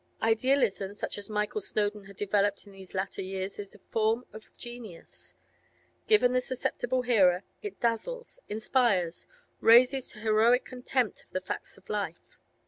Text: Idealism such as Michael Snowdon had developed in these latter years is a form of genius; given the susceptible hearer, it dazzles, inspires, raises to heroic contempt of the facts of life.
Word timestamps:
Idealism 0.23 0.95
such 0.95 1.19
as 1.19 1.29
Michael 1.29 1.61
Snowdon 1.61 2.05
had 2.05 2.15
developed 2.15 2.65
in 2.65 2.73
these 2.73 2.95
latter 2.95 3.21
years 3.21 3.59
is 3.59 3.75
a 3.75 3.79
form 3.91 4.25
of 4.33 4.49
genius; 4.57 5.35
given 6.07 6.33
the 6.33 6.41
susceptible 6.41 7.03
hearer, 7.03 7.43
it 7.61 7.79
dazzles, 7.79 8.39
inspires, 8.49 9.27
raises 9.59 10.07
to 10.13 10.19
heroic 10.21 10.65
contempt 10.65 11.21
of 11.23 11.29
the 11.33 11.41
facts 11.41 11.77
of 11.77 11.87
life. 11.87 12.39